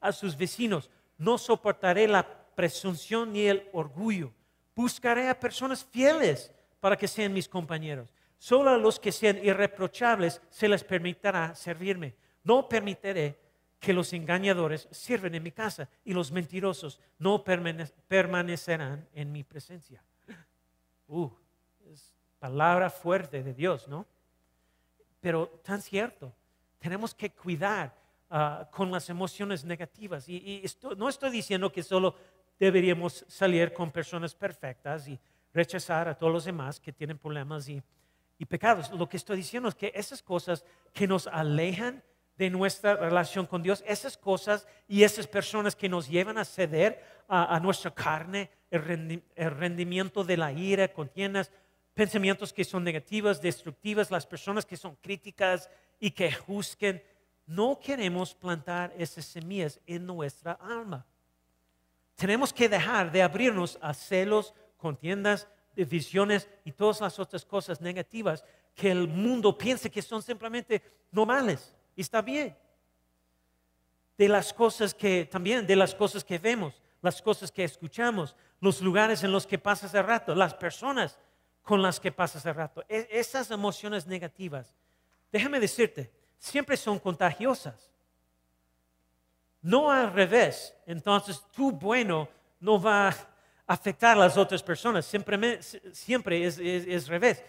[0.01, 0.89] a sus vecinos.
[1.17, 4.33] No soportaré la presunción ni el orgullo.
[4.75, 8.13] Buscaré a personas fieles para que sean mis compañeros.
[8.37, 12.15] Solo a los que sean irreprochables se les permitirá servirme.
[12.43, 13.39] No permitiré
[13.79, 20.03] que los engañadores sirven en mi casa y los mentirosos no permanecerán en mi presencia.
[21.07, 21.29] Uh,
[21.91, 24.05] es palabra fuerte de Dios, ¿no?
[25.19, 26.33] Pero tan cierto,
[26.79, 27.93] tenemos que cuidar
[28.31, 30.27] ah, con las emociones negativas.
[30.27, 30.63] Y,
[30.97, 32.15] no estoy diciendo que solo
[32.59, 35.19] deberíamos salir con personas perfectas y
[35.53, 37.83] rechazar a todos los demás que tienen problemas y
[38.41, 38.89] y pecados.
[38.89, 42.01] Lo que estoy diciendo es que esas cosas que nos alejan
[42.37, 47.03] de nuestra relación con Dios, esas cosas y esas personas que nos llevan a ceder
[47.27, 51.51] a, nuestra carne, el, rendimiento de la ira, contiendas,
[51.93, 57.03] pensamientos que son negativos, destructivas, las personas que son críticas y que juzguen,
[57.45, 61.05] no queremos plantar esas semillas en nuestra alma.
[62.15, 68.43] Tenemos que dejar de abrirnos a celos, contiendas, visiones y todas las otras cosas negativas
[68.75, 71.73] que el mundo piensa que son simplemente normales.
[71.95, 72.55] Y está bien.
[74.17, 78.81] De las cosas que, también de las cosas que vemos, las cosas que escuchamos, los
[78.81, 81.17] lugares en los que pasas el rato, las personas
[81.63, 82.83] con las que pasas el rato.
[82.87, 84.75] E, esas emociones negativas,
[85.31, 87.91] déjame decirte, siempre son contagiosas.
[89.61, 90.75] No al revés.
[90.87, 92.27] Entonces, tu bueno
[92.59, 93.15] no va a
[93.67, 95.05] afectar a las otras personas.
[95.05, 97.43] Siempre, siempre es, es, revés.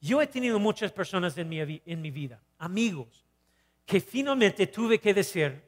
[0.00, 3.24] Yo he tenido muchas personas en mi, en mi vida, amigos,
[3.84, 5.60] que finalmente tuve que decir,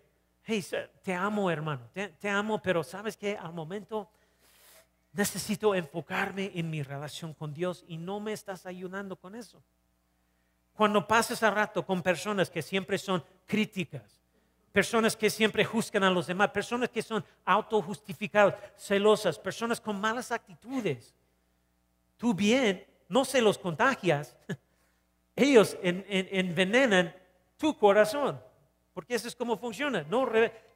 [0.45, 0.65] hey,
[1.03, 4.09] te amo hermano, te, amo, pero sabes que al momento
[5.13, 9.61] necesito enfocarme en mi relación con Dios y no me estás ayudando con eso.
[10.81, 14.19] Cuando pases a rato con personas que siempre son críticas,
[14.73, 20.33] personas que siempre juzgan a los demás, personas que son autojustificadas, celosas, personas con malas
[20.33, 21.15] actitudes.
[22.17, 24.35] Tú bien no se los contagias,
[25.37, 27.15] ellos envenenan
[27.59, 28.41] tu corazón,
[28.95, 30.27] porque eso es como funciona, no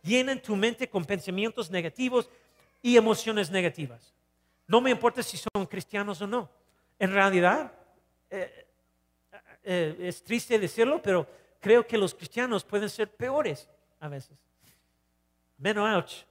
[0.03, 2.29] llenan tu mente con pensamientos negativos
[2.83, 4.13] y emociones negativas.
[4.67, 6.51] No me importa si son cristianos o no.
[6.99, 7.73] En realidad,
[8.29, 8.64] eh,
[9.65, 11.27] eh, es triste decirlo, pero
[11.61, 13.69] creo que los cristianos pueden ser peores
[14.01, 14.39] a veces.
[15.59, 16.25] Menos ouch.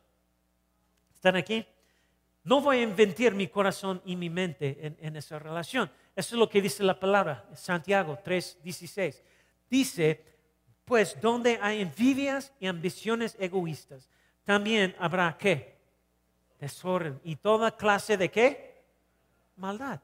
[1.13, 1.65] ¿Están aquí?
[2.43, 5.89] No voy a inventar mi corazón y mi mente en, esa relación.
[6.15, 9.21] Eso es lo que dice la palabra, Santiago 3:16.
[9.69, 10.23] Dice,
[10.83, 14.09] pues donde hay envidias y ambiciones egoístas,
[14.43, 15.79] también habrá qué?
[16.59, 18.83] Desorden y toda clase de qué?
[19.55, 20.01] Maldad.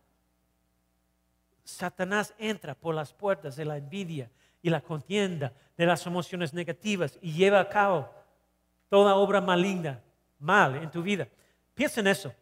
[1.70, 4.30] Satanás entra por las puertas de la envidia
[4.62, 8.10] y la contienda de las emociones negativas y lleva a cabo
[8.90, 10.02] toda obra maligna,
[10.40, 11.28] mal en tu vida.
[11.74, 12.34] Piensa en eso.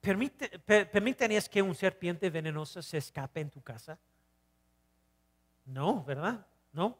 [0.00, 3.98] ¿Permitirías que un serpiente venenosa se escape en tu casa?
[5.66, 6.46] No, ¿verdad?
[6.72, 6.96] No.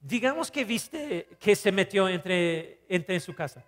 [0.00, 3.64] Digamos que viste que se metió entre, entre en su casa,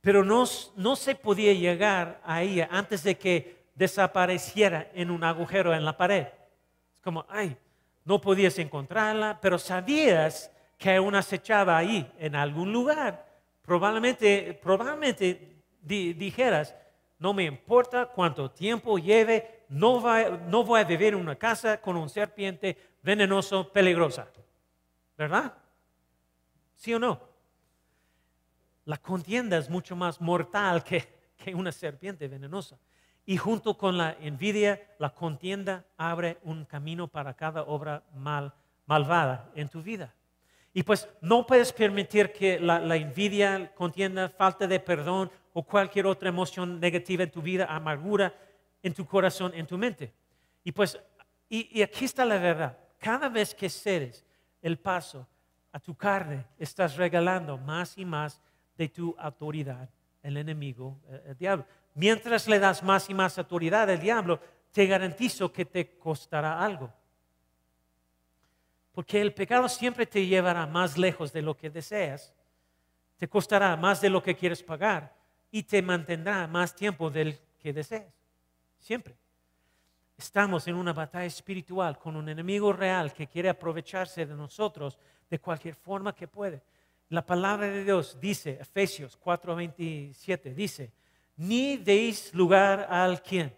[0.00, 0.44] pero no,
[0.76, 5.96] no se podía llegar a ella antes de que desapareciera en un agujero en la
[5.96, 6.26] pared.
[6.94, 7.56] Es como, ay,
[8.04, 13.26] no podías encontrarla, pero sabías que aún acechaba ahí en algún lugar.
[13.62, 16.74] Probablemente, probablemente dijeras,
[17.18, 20.02] no me importa cuánto tiempo lleve, no,
[20.48, 24.28] no voy a vivir en una casa con un serpiente venenoso, peligrosa.
[25.16, 25.54] ¿Verdad?
[26.74, 27.20] ¿Sí o no?
[28.86, 32.78] La contienda es mucho más mortal que, que una serpiente venenosa.
[33.30, 38.52] Y junto con la envidia, la contienda abre un camino para cada obra mal,
[38.86, 40.12] malvada en tu vida.
[40.74, 46.28] Y pues no puedes permitir que la, envidia, contienda, falta de perdón o cualquier otra
[46.28, 48.34] emoción negativa en tu vida, amargura
[48.82, 50.12] en tu corazón, en tu mente.
[50.64, 50.98] Y pues,
[51.48, 52.76] y, aquí está la verdad.
[52.98, 54.26] Cada vez que cedes
[54.60, 55.24] el paso
[55.70, 58.40] a tu carne, estás regalando más y más
[58.76, 59.88] de tu autoridad
[60.22, 61.64] el enemigo, eh, el diablo.
[62.00, 64.40] Mientras le das más y más autoridad al diablo,
[64.72, 66.90] te garantizo que te costará algo.
[68.92, 72.32] Porque el pecado siempre te llevará más lejos de lo que deseas,
[73.18, 75.14] te costará más de lo que quieres pagar
[75.50, 78.14] y te mantendrá más tiempo del que deseas.
[78.78, 79.14] Siempre.
[80.16, 85.38] Estamos en una batalla espiritual con un enemigo real que quiere aprovecharse de nosotros de
[85.38, 86.62] cualquier forma que puede.
[87.10, 90.92] La palabra de Dios dice, Efesios 4:27, dice,
[91.40, 93.50] ni deis lugar al quien.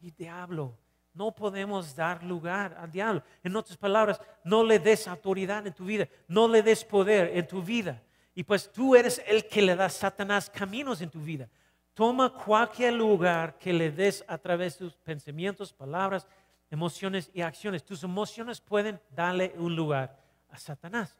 [0.00, 0.78] Y diablo.
[1.12, 3.20] No podemos dar lugar al diablo.
[3.42, 7.48] En otras palabras, no le des autoridad en tu vida, no le des poder en
[7.48, 8.00] tu vida.
[8.32, 11.48] Y pues tú eres el que le da a Satanás caminos en tu vida.
[11.94, 16.28] Toma cualquier lugar que le des a través de tus pensamientos, palabras,
[16.70, 17.84] emociones y acciones.
[17.84, 20.16] Tus emociones pueden darle un lugar
[20.48, 21.18] a Satanás.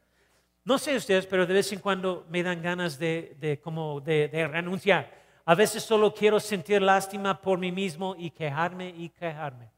[0.64, 5.21] No sé ustedes, pero de vez en cuando me dan ganas de, como de renunciar.
[5.44, 9.70] A veces solo quiero sentir lástima por mí mismo y quejarme y quejarme.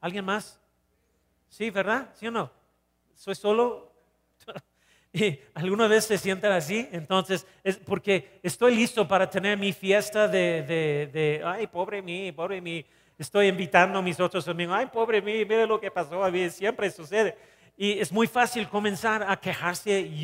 [0.00, 0.58] ¿Alguien más?
[1.48, 2.10] Sí, ¿verdad?
[2.14, 2.50] ¿Sí o no?
[3.14, 3.92] Soy solo.
[5.54, 10.62] alguna vez se sienten así, entonces es porque estoy listo para tener mi fiesta de,
[10.62, 12.84] de, de ay, pobre mí, pobre mí.
[13.18, 16.48] Estoy invitando a mis otros amigos, ay, pobre mí, mire lo que pasó a mí,
[16.48, 17.36] siempre sucede.
[17.76, 20.22] Y es muy fácil comenzar a quejarse y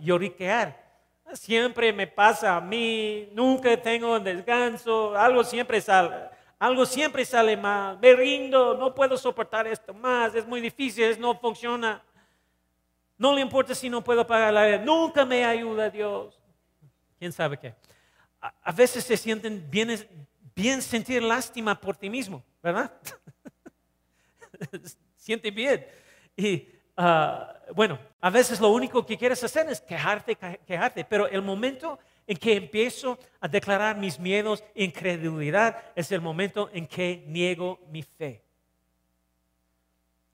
[0.00, 0.85] lloriquear.
[1.32, 7.98] Siempre me pasa a mí, nunca tengo descanso, algo siempre sale, algo siempre sale mal,
[7.98, 12.02] me rindo, no puedo soportar esto más, es muy difícil, no funciona.
[13.18, 16.38] No le importa si no puedo pagar la renta, nunca me ayuda Dios.
[17.18, 17.74] ¿Quién sabe qué?
[18.40, 20.06] A, veces se sienten bien,
[20.54, 22.92] bien sentir lástima por ti mismo, ¿verdad?
[25.16, 25.86] Siente bien.
[26.36, 30.34] Y Ah, bueno, a veces lo único que quieres hacer es quejarte,
[30.66, 36.68] quejarte, pero el momento en que empiezo a declarar mis miedos incredulidad, es el momento
[36.72, 38.42] en que niego mi fe.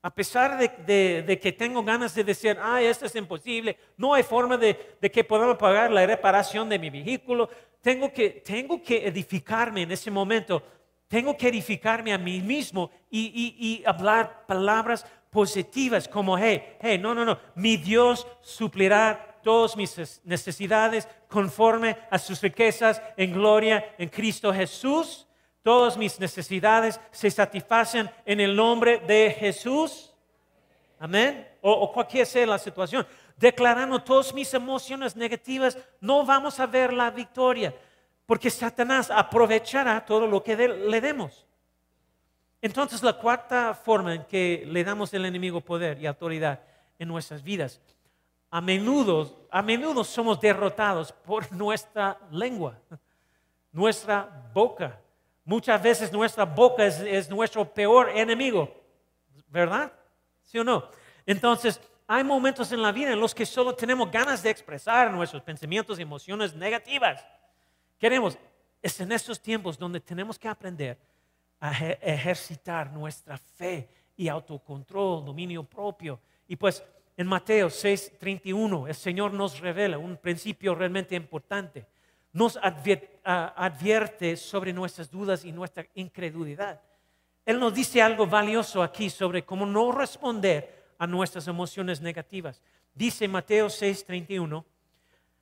[0.01, 4.57] A pesar de, que tengo ganas de decir, ah, esto es imposible, no hay forma
[4.57, 7.47] de, que podamos pagar la reparación de mi vehículo,
[7.79, 10.63] tengo que, tengo que edificarme en ese momento,
[11.07, 17.13] tengo que edificarme a mí mismo y, y hablar palabras positivas como, hey, hey, no,
[17.13, 24.07] no, no, mi Dios suplirá todas mis necesidades conforme a sus riquezas en gloria en
[24.07, 25.27] Cristo Jesús
[25.63, 30.13] todas mis necesidades se satisfacen en el nombre de Jesús.
[30.99, 31.47] Amén.
[31.61, 33.07] O, cualquier sea la situación.
[33.37, 37.73] Declarando todas mis emociones negativas, no vamos a ver la victoria,
[38.25, 41.45] porque Satanás aprovechará todo lo que le demos.
[42.63, 46.61] Entonces, la cuarta forma en que le damos al enemigo poder y autoridad
[46.97, 47.81] en nuestras vidas,
[48.49, 52.79] a menudo, a menudo somos derrotados por nuestra lengua,
[53.69, 54.97] nuestra boca.
[55.43, 58.73] Muchas veces nuestra boca es, nuestro peor enemigo,
[59.49, 59.91] ¿verdad?
[60.41, 60.89] ¿Sí o no?
[61.25, 65.43] Entonces, hay momentos en la vida en los que solo tenemos ganas de expresar nuestros
[65.43, 67.25] pensamientos y emociones negativas.
[67.99, 68.37] Queremos,
[68.81, 70.97] es en estos tiempos donde tenemos que aprender
[71.69, 76.19] ejercitar nuestra fe y autocontrol, dominio propio.
[76.47, 76.83] Y pues
[77.15, 81.85] en Mateo 6:31 el Señor nos revela un principio realmente importante
[82.33, 86.81] nos advierte sobre nuestras dudas y nuestra incredulidad.
[87.45, 92.61] Él nos dice algo valioso aquí sobre cómo no responder a nuestras emociones negativas.
[92.93, 94.65] Dice Mateo 6:31,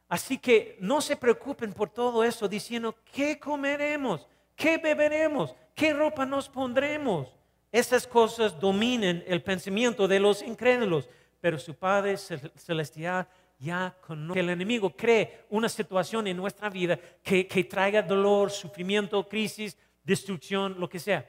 [0.10, 4.28] así que no se preocupen por todo eso diciendo, ¿qué comeremos?
[4.62, 5.56] ¿Qué beberemos?
[5.74, 7.36] ¿Qué ropa nos pondremos?
[7.72, 14.40] Esas cosas dominen el pensamiento de los incrédulos, pero su Padre Celestial ya conoce.
[14.40, 20.88] El enemigo cree una situación en nuestra vida que, traiga dolor, sufrimiento, crisis, destrucción, lo
[20.88, 21.28] que sea.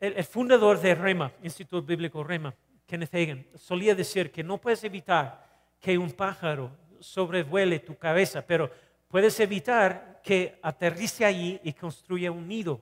[0.00, 2.54] El, fundador de REMA, Instituto Bíblico REMA,
[2.86, 5.46] Kenneth Hagan, solía decir que no puedes evitar
[5.78, 8.70] que un pájaro sobrevuele tu cabeza, pero
[9.08, 12.80] puedes evitar que aterrice allí y construya un nido.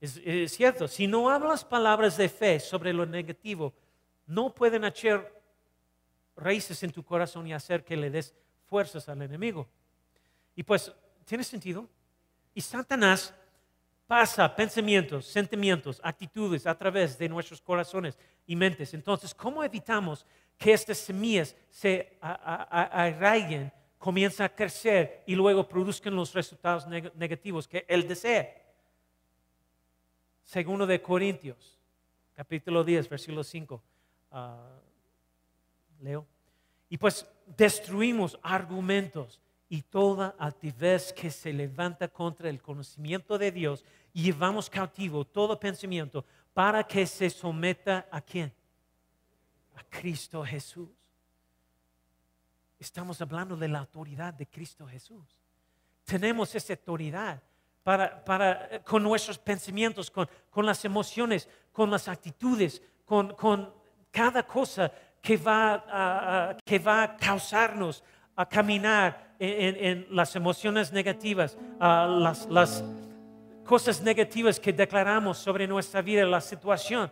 [0.00, 3.74] Es, es, cierto, si no hablas palabras de fe sobre lo negativo,
[4.24, 5.34] no pueden hacer
[6.36, 8.32] raíces en tu corazón y hacer que le des
[8.66, 9.66] fuerzas al enemigo.
[10.54, 10.92] Y pues,
[11.24, 11.88] ¿tiene sentido?
[12.54, 13.34] Y Satanás
[14.06, 18.94] pasa pensamientos, sentimientos, actitudes a través de nuestros corazones y mentes.
[18.94, 20.24] Entonces, ¿cómo evitamos
[20.56, 27.84] que estas semillas se arraiguen, comiencen a crecer y luego produzcan los resultados negativos que
[27.88, 28.54] Él desea?
[30.44, 31.78] Segundo de Corintios,
[32.34, 33.82] capítulo 10, versículo 5.
[36.00, 36.26] Leo.
[36.88, 43.84] Y pues destruimos argumentos y toda altivez que se levanta contra el conocimiento de Dios
[44.12, 48.52] llevamos cautivo todo pensamiento para que se someta a quién?
[49.76, 50.88] A Cristo Jesús.
[52.78, 55.40] Estamos hablando de la autoridad de Cristo Jesús.
[56.04, 57.42] Tenemos esa autoridad
[57.82, 63.72] para, para con nuestros pensamientos, con, con, las emociones, con las actitudes, con, con
[64.10, 68.04] cada cosa que va a, que va a causarnos
[68.36, 72.84] a caminar en, las emociones negativas, las, las
[73.64, 77.10] cosas negativas que declaramos sobre nuestra vida, la situación.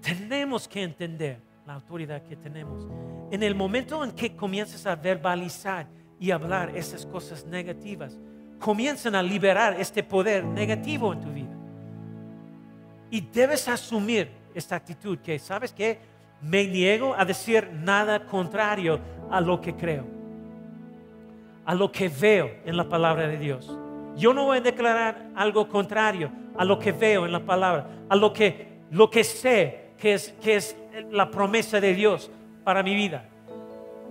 [0.00, 2.86] Tenemos que entender la autoridad que tenemos.
[3.30, 8.16] En el momento en que comienzas a verbalizar y hablar esas cosas negativas,
[8.60, 11.54] comienzan a liberar este poder negativo en tu vida.
[13.10, 15.98] Y debes asumir esta actitud que, ¿sabes qué?
[16.40, 19.00] Me niego a decir nada contrario
[19.30, 20.06] a lo que creo,
[21.64, 23.76] a lo que veo en la palabra de Dios.
[24.16, 28.16] Yo no voy a declarar algo contrario a lo que veo en la palabra, a
[28.16, 30.76] lo que, lo que sé que es, que es
[31.10, 32.30] la promesa de Dios
[32.64, 33.28] para mi vida.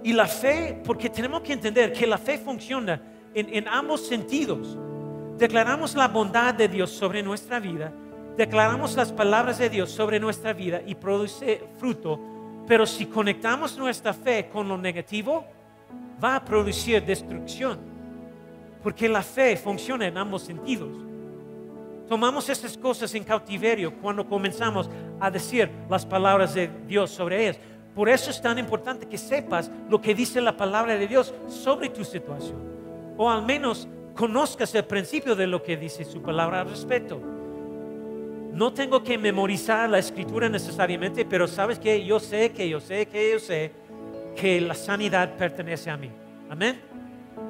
[0.04, 3.02] Y la fe, porque tenemos que entender que la fe funciona
[3.34, 4.78] en, en ambos sentidos.
[5.38, 7.92] Declaramos la bondad de Dios sobre nuestra vida
[8.38, 12.20] declaramos las palabras de Dios sobre nuestra vida y produce fruto,
[12.68, 15.46] pero si conectamos nuestra fe con lo negativo,
[16.24, 17.80] va a producir destrucción,
[18.84, 20.92] porque la fe funciona en ambos sentidos.
[22.08, 24.90] Tomamos esas cosas en cautiverio cuando comenzamos
[25.20, 27.60] a decir las palabras de Dios sobre ellas.
[27.94, 31.90] Por eso es tan importante que sepas lo que dice la palabra de Dios sobre
[31.90, 32.58] tu situación.
[33.18, 37.36] O al menos conozcas el principio de lo que dice su palabra al respecto
[38.56, 43.06] no tengo que memorizar la escritura necesariamente, pero sabes que yo sé que yo sé
[43.06, 43.72] que yo sé
[44.34, 46.10] que la sanidad pertenece a mí.
[46.50, 46.80] Amén.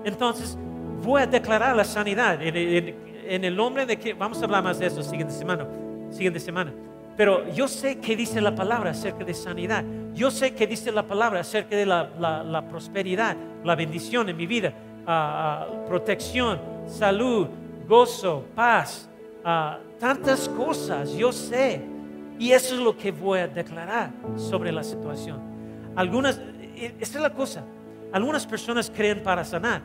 [0.04, 0.58] Entonces,
[1.04, 4.88] voy a declarar la sanidad en, el nombre de que, vamos a hablar más de
[4.88, 5.68] eso siguiente semana,
[6.10, 6.74] siguiente semana.
[7.18, 9.84] Pero yo sé que dice la palabra acerca de sanidad.
[10.14, 14.46] Yo sé que dice la palabra acerca de la, la- prosperidad, la bendición en mi
[14.48, 14.74] vida,
[15.08, 17.48] ah, protección, salud,
[17.88, 19.10] gozo, paz,
[19.46, 21.14] ah, tantas cosas.
[21.14, 21.82] Yo sé.
[22.38, 25.40] Y eso es lo que voy a declarar sobre la situación.
[25.96, 26.38] Algunas,
[26.76, 27.64] eh, esta es la cosa.
[28.12, 29.82] Algunas personas creen para sanar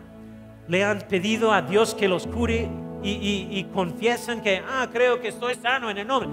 [0.66, 2.68] le han pedido a Dios que los cure
[3.05, 6.28] y, y- y confiesan que, ah, creo que estoy sano en el nombre.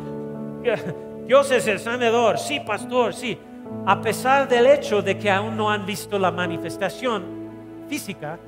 [1.28, 3.38] Dios es el sanador, sí, pastor, sí.
[3.86, 7.24] A pesar del hecho de que aún no han visto la manifestación
[7.90, 8.40] física,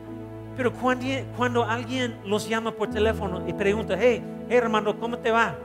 [0.55, 5.55] pero cuando, alguien los llama por teléfono y pregunta, hey, hey hermano, ¿cómo te va?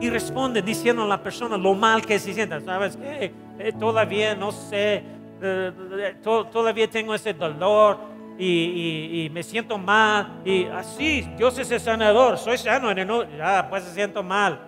[0.00, 2.60] y responde diciendo a la persona lo mal que se sienta.
[2.60, 3.32] ¿Sabes qué?
[3.58, 5.02] Eh, todavía no sé, eh,
[5.42, 7.98] eh, to- todavía tengo ese dolor
[8.38, 10.40] y, me siento mal.
[10.44, 12.90] Y así, Dios es el sanador, soy sano
[13.36, 14.58] Ya, pues se siento mal.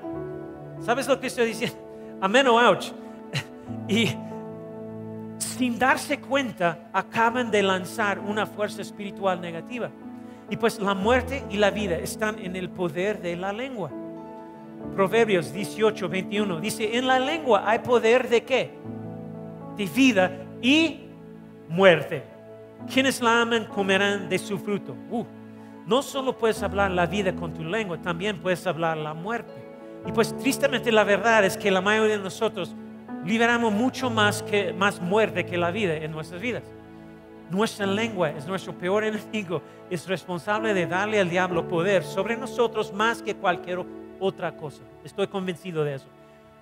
[0.84, 1.76] ¿Sabes lo que estoy diciendo?
[2.20, 2.92] Amén o ouch.
[3.88, 4.08] Y
[5.38, 9.90] sin darse cuenta, acaban de lanzar una fuerza espiritual negativa.
[10.50, 13.90] Y pues la muerte y la vida están en el poder de la lengua.
[14.94, 18.72] Proverbios 18, 21 dice, en la lengua hay poder de qué?
[19.76, 21.06] De vida y
[21.68, 22.24] muerte.
[22.92, 24.96] Quienes la aman comerán de su fruto.
[25.10, 25.24] Uh,
[25.86, 29.61] no solo puedes hablar la vida con tu lengua, también puedes hablar la muerte.
[30.06, 32.74] Y pues tristemente la verdad es que la mayoría de nosotros
[33.24, 36.64] liberamos mucho más, que, más muerte que la vida en nuestras vidas.
[37.50, 42.92] Nuestra lengua es nuestro peor enemigo, es responsable de darle al diablo poder sobre nosotros
[42.92, 43.84] más que cualquier
[44.18, 44.82] otra cosa.
[45.04, 46.06] Estoy convencido de eso.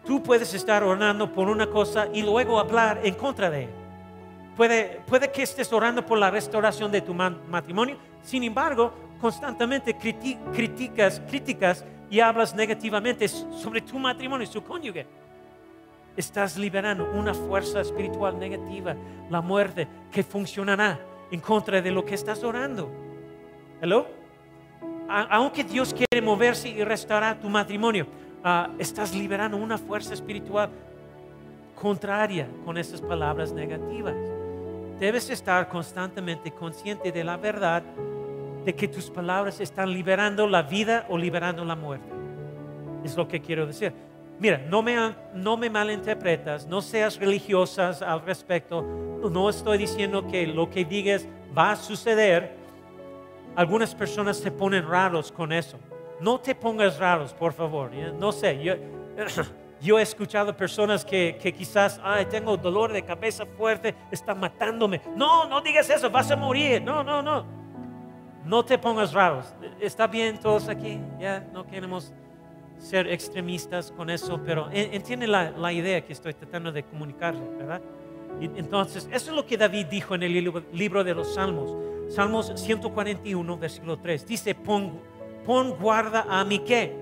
[0.04, 3.70] Tú puedes estar orando por una cosa y luego hablar en contra de ella.
[4.56, 9.96] Puede, puede que estés orando por la restauración de tu ma- matrimonio, sin embargo, constantemente
[9.96, 15.06] criti- criticas, criticas y hablas negativamente sobre tu matrimonio y su cónyuge.
[16.16, 18.96] Estás liberando una fuerza espiritual negativa,
[19.30, 20.98] la muerte, que funcionará
[21.30, 22.90] en contra de lo que estás orando.
[23.80, 24.06] ¿Hello?
[25.08, 28.06] Aunque Dios quiere moverse y restaurar tu matrimonio,
[28.44, 30.70] ah, estás liberando una fuerza espiritual
[31.74, 34.14] contraria con esas palabras negativas.
[34.98, 37.82] Debes estar constantemente consciente de la verdad
[38.64, 42.08] de que tus palabras están liberando la vida o liberando la muerte.
[43.04, 43.92] Es lo que quiero decir.
[44.38, 44.96] Mira, no me,
[45.34, 48.82] no me malinterpretas, no seas religiosas al respecto.
[48.82, 52.56] No estoy diciendo que lo que digas va a suceder.
[53.54, 55.78] Algunas personas se ponen raros con eso.
[56.20, 57.90] No te pongas raros, por favor.
[58.18, 58.74] No sé, yo,
[59.82, 65.02] yo he escuchado personas que, que quizás, ay, tengo dolor de cabeza fuerte, está matándome.
[65.16, 66.80] No, no digas eso, vas a morir.
[66.80, 67.59] No, no, no.
[68.50, 69.46] No te pongas raros.
[69.80, 70.98] ¿Está bien todos aquí?
[71.20, 72.12] Ya no queremos
[72.78, 77.80] ser extremistas con eso, pero en- entiende la, idea que estoy tratando de comunicarle, ¿verdad?
[78.40, 81.76] Y entonces, eso es lo que David dijo en el libro, de los Salmos.
[82.12, 84.26] Salmos 141, versículo 3.
[84.26, 84.98] Dice, pon,
[85.46, 86.92] pon guarda a mi qué?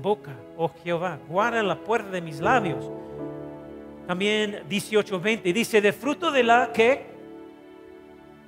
[0.00, 2.88] Boca, oh Jehová, guarda la puerta de mis labios.
[4.06, 5.52] También 18, 20.
[5.52, 7.13] Dice, de fruto de la que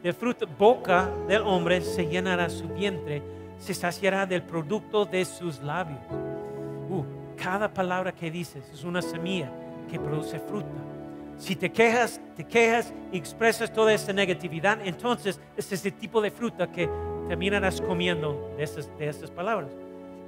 [0.06, 3.20] de fruto, boca del hombre se llenará su vientre,
[3.58, 5.98] se saciará del producto de sus labios.
[6.88, 7.02] Uh,
[7.36, 9.50] cada palabra que dices es una semilla
[9.90, 10.68] que produce fruta.
[11.36, 16.30] Si te quejas, te quejas y expresas toda esta negatividad, entonces es el tipo de
[16.30, 16.88] fruta que
[17.26, 19.72] terminarás comiendo de estas, de estas palabras.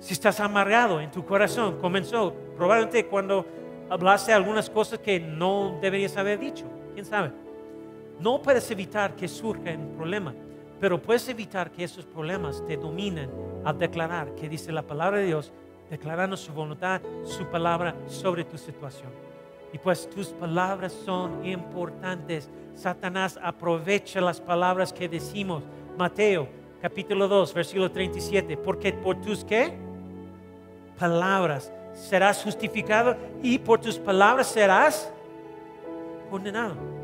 [0.01, 3.47] Si estás amargado en tu corazón, comenzó probablemente cuando
[3.89, 6.65] hablaste algunas cosas que no deberías haber dicho.
[6.95, 7.31] ¿Quién sabe?
[8.21, 10.35] No puedes evitar que surja un problema,
[10.81, 13.31] pero puedes evitar que esos problemas te dominen
[13.65, 15.53] al declarar que dice la palabra de Dios,
[15.89, 19.11] declarando su voluntad, su palabra sobre tu situación.
[19.73, 22.49] Y pues tus palabras son importantes.
[22.75, 25.63] Satanás aprovecha las palabras que decimos.
[25.97, 26.49] Mateo
[26.81, 28.57] capítulo 2, versículo 37.
[28.57, 29.75] Porque por tus qué?
[30.99, 35.13] Palabras serás justificado y por tus palabras serás
[36.31, 36.98] condenado.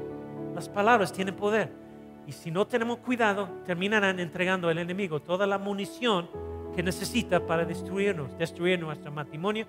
[0.55, 1.71] Las palabras tienen poder.
[2.27, 6.29] Y si no tenemos cuidado, terminarán entregando al enemigo toda la munición
[6.75, 9.67] que necesita para destruirnos, destruir nuestro matrimonio,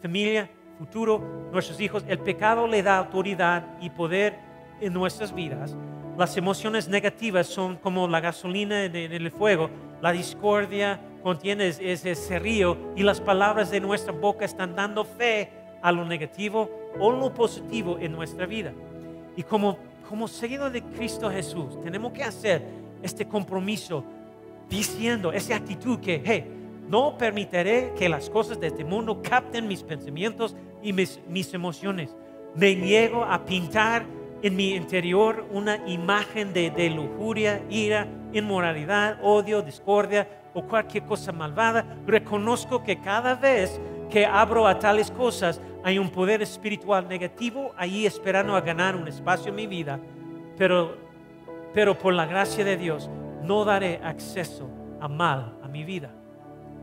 [0.00, 2.04] familia, futuro, nuestros hijos.
[2.08, 4.38] El pecado le da autoridad y poder
[4.80, 5.76] en nuestras vidas.
[6.16, 9.70] Las emociones negativas son como la gasolina en el fuego.
[10.00, 15.04] La discordia contiene es- es ese río y las palabras de nuestra boca están dando
[15.04, 15.50] fe
[15.82, 18.72] a lo negativo o lo positivo en nuestra vida.
[19.36, 19.78] Y como,
[20.08, 22.62] como seguidor de Cristo Jesús, tenemos que hacer
[23.02, 24.04] este compromiso
[24.68, 26.44] diciendo, esa actitud que, hey,
[26.88, 31.20] no permitiré que las cosas de este mundo capten mis pensamientos y mis,
[31.52, 32.16] emociones.
[32.54, 34.06] Me niego a pintar
[34.42, 41.84] en mi interior una imagen de lujuria, ira, inmoralidad, odio, discordia o cualquier cosa malvada.
[42.06, 43.80] Reconozco que cada vez
[44.10, 49.06] que abro a tales cosas hay un poder espiritual negativo ahí esperando a ganar un
[49.08, 50.00] espacio en mi vida,
[50.56, 50.96] pero,
[51.72, 53.08] pero por la gracia de Dios
[53.42, 54.68] no daré acceso
[55.00, 56.10] a mal a mi vida.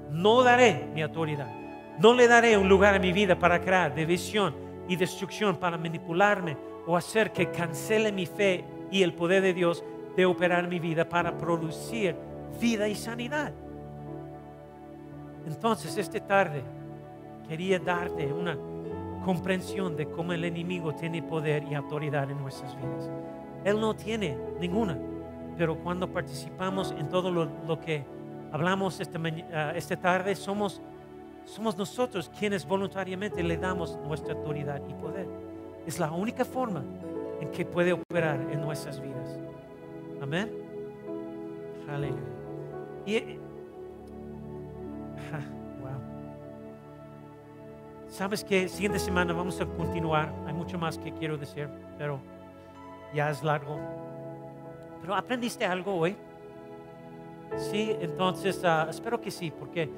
[0.09, 1.51] No daré mi autoridad.
[1.99, 4.55] No le daré un lugar a mi vida para crear división
[4.87, 9.83] y destrucción, para manipularme o hacer que cancele mi fe y el poder de Dios
[10.15, 12.15] de operar mi vida para producir
[12.59, 13.51] vida y sanidad.
[15.45, 16.63] Entonces, esta tarde
[17.47, 18.57] quería darte una
[19.23, 23.09] comprensión de cómo el enemigo tiene poder y autoridad en nuestras vidas.
[23.63, 24.97] Él no tiene ninguna,
[25.57, 28.05] pero cuando participamos en todo lo, que
[28.51, 29.19] hablamos esta,
[29.53, 30.81] ah, esta tarde, somos,
[31.45, 35.27] somos nosotros quienes voluntariamente le damos nuestra autoridad y poder.
[35.87, 36.83] Es la única forma
[37.41, 39.39] en que puede operar en nuestras vidas.
[40.21, 40.51] Amén.
[41.89, 42.21] Aleluya.
[43.05, 43.37] Y,
[45.31, 45.64] wow.
[48.15, 50.33] Sabes que siguiente semana vamos a continuar.
[50.47, 52.21] Hay mucho más que quiero decir, pero
[53.13, 53.77] ya es largo.
[55.01, 56.15] Pero aprendiste algo hoy.
[57.57, 59.89] Sí, entonces ah, espero que sí, porque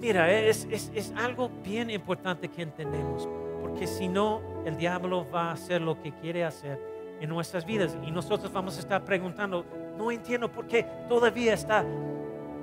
[0.00, 3.28] mira, es, es, es algo bien importante que entendemos
[3.62, 6.80] porque si no, el diablo va a hacer lo que quiere hacer
[7.20, 9.64] en nuestras vidas y nosotros vamos a estar preguntando,
[9.96, 11.84] no entiendo por qué todavía está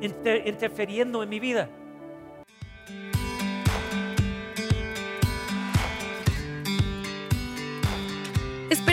[0.01, 1.69] interfiriendo en mi vida.